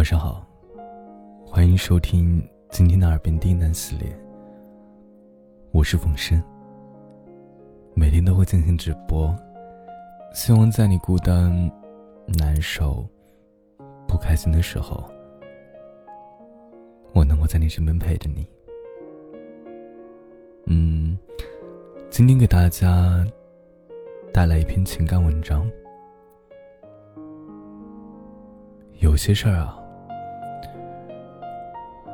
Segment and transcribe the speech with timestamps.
[0.00, 0.42] 晚上好，
[1.44, 4.08] 欢迎收听今天的耳边低喃系列。
[5.72, 6.42] 我是冯生，
[7.92, 9.36] 每天都会进行直播，
[10.32, 11.70] 希望在你孤单、
[12.26, 13.06] 难受、
[14.08, 15.04] 不开心的时候，
[17.12, 18.48] 我能够在你身边陪着你。
[20.64, 21.14] 嗯，
[22.08, 23.22] 今天给大家
[24.32, 25.70] 带来一篇情感文章。
[29.00, 29.78] 有些事儿啊，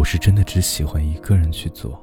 [0.00, 2.02] 我是真的只喜欢一个人去做。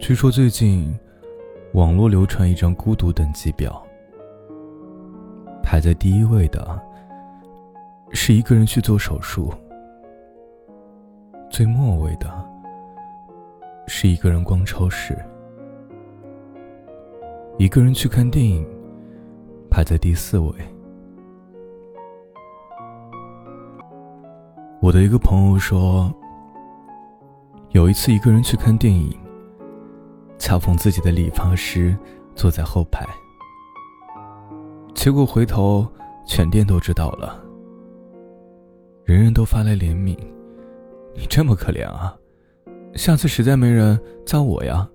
[0.00, 0.92] 据说最近，
[1.74, 3.80] 网络流传一张孤独等级表，
[5.62, 6.76] 排在第一位的
[8.10, 9.54] 是一个人去做手术，
[11.48, 12.28] 最末位的
[13.86, 15.16] 是一个人逛超市。
[17.58, 18.66] 一个人去看电影，
[19.70, 20.52] 排在第四位。
[24.82, 26.12] 我的一个朋友说，
[27.70, 29.18] 有一次一个人去看电影，
[30.38, 31.96] 恰逢自己的理发师
[32.34, 33.06] 坐在后排，
[34.94, 35.86] 结果回头
[36.26, 37.42] 全店都知道了，
[39.02, 40.14] 人人都发来怜悯
[41.16, 42.14] ：“你这么可怜啊，
[42.94, 44.86] 下次实在没人，叫我呀。”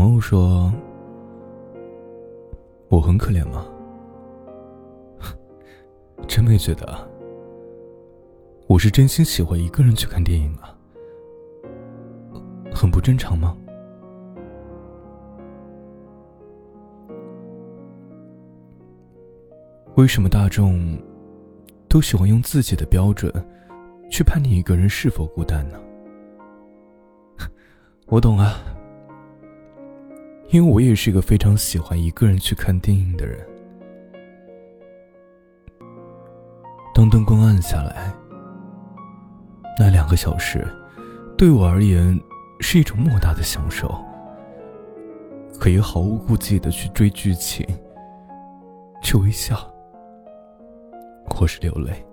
[0.00, 0.72] 朋友说
[2.88, 3.66] ：“我很可怜吗？
[6.26, 7.06] 真没觉得。
[8.66, 10.74] 我是真心喜欢一个人去看电影啊，
[12.74, 13.54] 很不正常吗？
[19.96, 20.98] 为什么大众
[21.88, 23.30] 都喜欢用自己的标准
[24.08, 25.78] 去判定一个人是否孤单呢？
[28.08, 28.54] 我懂啊。”
[30.50, 33.38] 因为我也是一个非常喜欢一个人去看电影的人。
[36.92, 38.12] 当灯光暗下来，
[39.78, 40.66] 那两个小时，
[41.38, 42.18] 对我而言
[42.58, 43.94] 是一种莫大的享受。
[45.58, 47.64] 可以毫无顾忌的去追剧情，
[49.02, 49.56] 去微笑，
[51.26, 52.04] 或是流泪。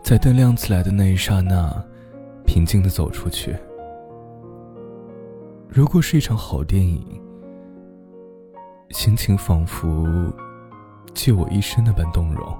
[0.00, 1.84] 在灯亮起来的那一刹那，
[2.46, 3.54] 平静的走出去。
[5.76, 7.04] 如果是一场好电影，
[8.92, 10.06] 心情仿佛
[11.12, 12.58] 借我一生那般动容。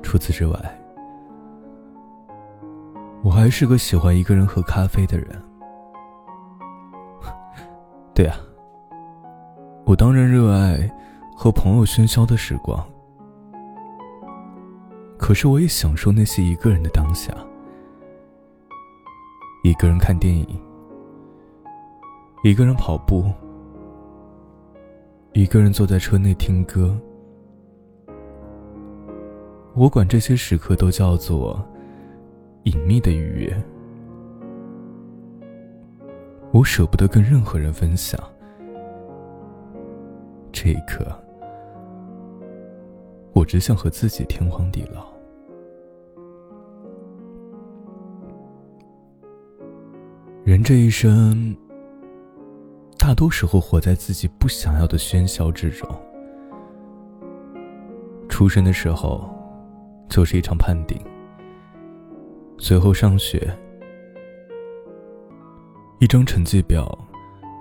[0.00, 0.80] 除此之外，
[3.24, 5.26] 我还是个喜欢一个人喝咖啡的人。
[8.14, 8.36] 对啊，
[9.84, 10.88] 我当然热爱
[11.34, 12.80] 和朋友喧嚣的时光，
[15.18, 17.34] 可是我也享受那些一个人的当下。
[19.62, 20.44] 一个人看电影，
[22.42, 23.30] 一个人跑步，
[25.34, 26.98] 一个人坐在车内听歌。
[29.74, 31.64] 我管这些时刻都叫做
[32.64, 33.64] 隐秘的愉悦。
[36.50, 38.20] 我舍不得跟任何人分享。
[40.50, 41.06] 这一刻，
[43.32, 45.11] 我只想和自己天荒地老。
[50.52, 51.56] 人这一生，
[52.98, 55.88] 大多时候活在自己不想要的喧嚣之中。
[58.28, 59.26] 出生的时候，
[60.10, 60.98] 就是一场判定；
[62.58, 63.50] 随后上学，
[66.00, 66.86] 一张成绩表，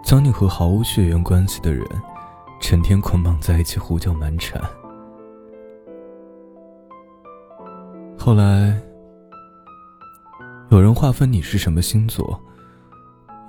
[0.03, 1.87] 将你和毫无血缘关系的人，
[2.59, 4.61] 成天捆绑在一起，胡搅蛮缠。
[8.19, 8.77] 后来，
[10.71, 12.37] 有人划分你是什么星座。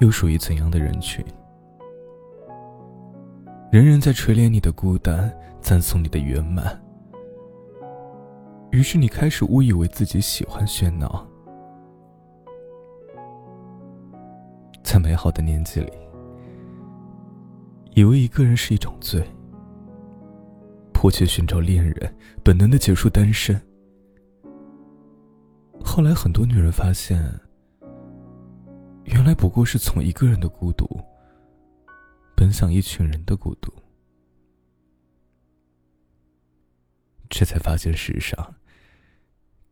[0.03, 1.25] 又属于怎样的人群？
[3.71, 6.77] 人人在垂怜你的孤单，赞颂你的圆满。
[8.73, 11.25] 于是你开始误以为自己喜欢喧闹，
[14.83, 15.93] 在美好的年纪里，
[17.95, 19.25] 以为一个人是一种罪，
[20.93, 22.13] 迫切寻找恋人，
[22.43, 23.57] 本能的结束单身。
[25.85, 27.23] 后来很多女人发现。
[29.05, 30.87] 原来不过是从一个人的孤独，
[32.37, 33.73] 奔向一群人的孤独，
[37.29, 38.55] 这才发现世上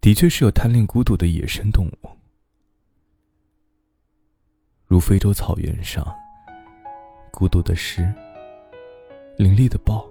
[0.00, 2.10] 的确是有贪恋孤独的野生动物，
[4.86, 6.06] 如非洲草原上
[7.30, 8.12] 孤独的狮、
[9.38, 10.08] 凌厉的豹，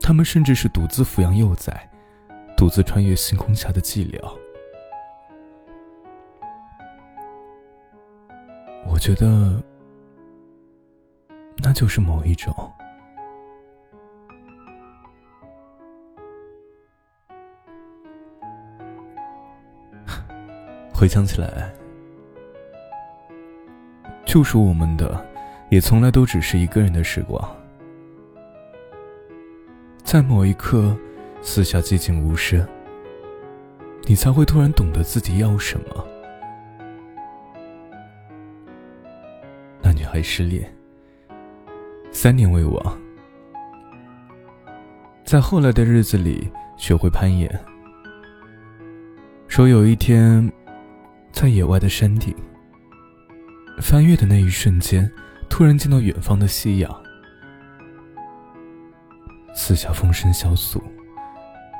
[0.00, 1.90] 他们甚至是独自抚养幼崽、
[2.56, 4.41] 独自穿越星空下的寂寥。
[9.02, 9.60] 觉得
[11.56, 12.54] 那就是某一种。
[20.94, 21.74] 回想起来，
[24.24, 25.26] 救赎我们的，
[25.68, 27.44] 也从来都只是一个人的时光。
[30.04, 30.96] 在某一刻，
[31.40, 32.64] 四下寂静无声，
[34.04, 36.06] 你才会突然懂得自己要什么。
[40.12, 40.70] 还失恋，
[42.10, 43.00] 三年未亡，
[45.24, 47.50] 在后来的日子里学会攀岩，
[49.48, 50.52] 说有一天。
[51.32, 52.36] 在野外的山顶，
[53.80, 55.10] 翻越的那一瞬间，
[55.48, 57.02] 突然见到远方的夕阳，
[59.54, 60.80] 四下风声萧肃，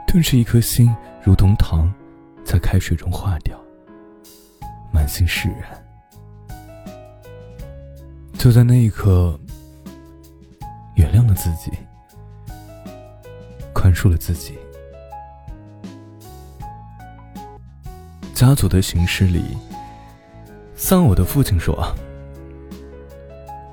[0.08, 0.90] 顿时一颗心
[1.22, 1.92] 如同糖，
[2.42, 3.62] 在开水中化掉，
[4.90, 5.81] 满心释然。
[8.42, 9.38] 就在那一刻，
[10.96, 11.70] 原谅了自己，
[13.72, 14.58] 宽恕了自己。
[18.34, 19.56] 家族的形式里，
[20.74, 21.94] 丧偶的父亲说：“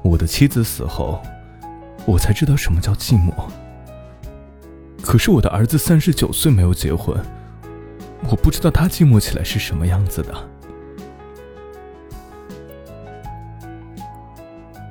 [0.06, 1.20] 我的妻子死后，
[2.06, 3.34] 我才知道什么叫寂寞。
[5.02, 7.20] 可是我的儿子三十九岁没有结婚，
[8.30, 10.50] 我不知道他寂寞起来是什么样子的。”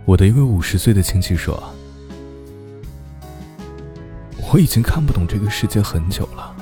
[0.09, 1.63] 我的一位五十岁的亲戚说
[4.51, 6.57] ：“我已经看不懂这个世界很久了。”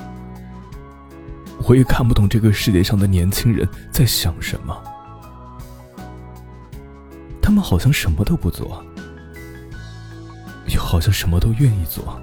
[1.65, 4.77] 我也看不懂这个世界上的年轻人在想什么，
[7.41, 8.83] 他们好像什么都不做，
[10.67, 12.21] 又好像什么都愿意做。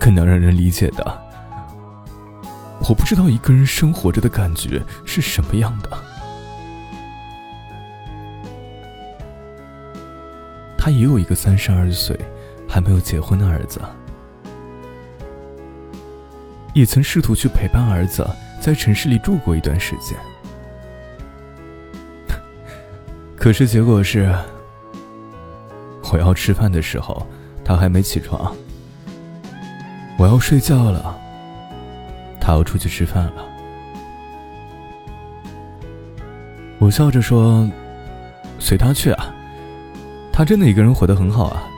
[0.00, 1.22] 更难让人理解的，
[2.88, 5.90] 我不知道一个人生活着的感觉是什么样的。
[10.84, 12.14] 他也有一个三十二岁
[12.68, 13.80] 还没有结婚的儿子。
[16.74, 18.28] 也曾试图去陪伴儿子
[18.60, 20.18] 在城市里住过一段时间，
[23.34, 24.30] 可是结果是，
[26.12, 27.26] 我要吃饭的时候，
[27.64, 28.54] 他还没起床；
[30.18, 31.18] 我要睡觉了，
[32.38, 33.42] 他要出去吃饭了。
[36.78, 37.66] 我笑着说
[38.60, 39.33] ：“随他去啊，
[40.36, 41.70] 他真的一个人活得很好啊。”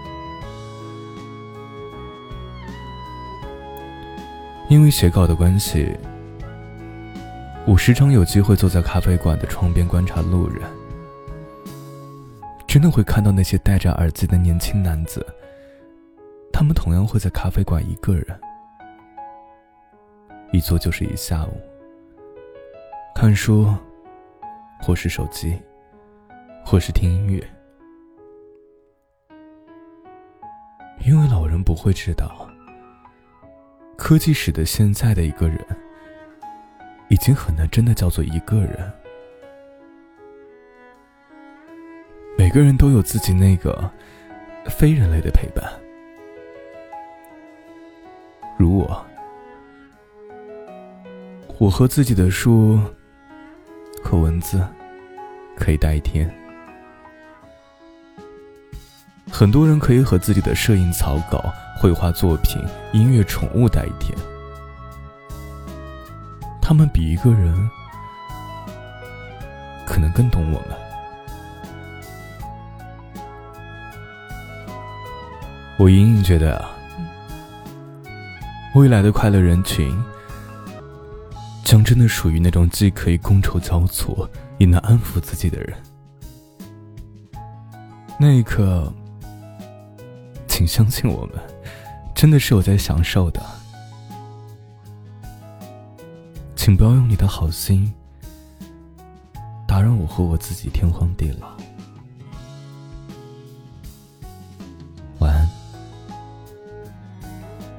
[4.71, 5.95] 因为写稿的关系，
[7.67, 10.63] 我时常有机会坐在咖啡馆的窗边观察路人。
[12.67, 15.25] 真的会看到那些戴着耳机的年轻男子，
[16.53, 18.27] 他们同样会在咖啡馆一个人，
[20.51, 21.61] 一坐就是一下午，
[23.15, 23.73] 看书，
[24.81, 25.57] 或是手机，
[26.65, 27.47] 或是听音乐。
[31.57, 32.49] 人不会知道。
[33.97, 35.59] 科技使得现在的一个人，
[37.09, 38.93] 已经很难真的叫做一个人。
[42.37, 43.91] 每个人都有自己那个
[44.67, 45.65] 非人类的陪伴，
[48.59, 49.07] 如我，
[51.59, 52.79] 我和自己的书
[54.05, 54.63] 和文字
[55.57, 56.31] 可以待一天。
[59.39, 61.53] 很多人可以和自己的摄影草稿。
[61.79, 62.59] 绘画作品、
[62.95, 64.17] 音乐、宠物待一天，
[66.59, 67.55] 他们比一个人
[69.85, 70.71] 可能更懂我们。
[75.77, 76.71] 我隐隐觉得啊，
[78.75, 79.95] 未来的快乐人群
[81.63, 84.27] 将真的属于那种既可以觥筹交错，
[84.57, 85.77] 也能安抚自己的人。
[88.19, 88.91] 那一刻，
[90.57, 91.35] 请相信我们。
[92.15, 93.45] 真的是我在享受的，
[96.57, 97.93] 请不要用你的好心
[99.69, 101.49] 打扰我和我自己天荒地老。
[105.19, 105.47] 晚安，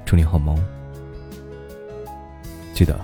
[0.05, 0.55] 祝你好梦，
[2.75, 2.95] 记得。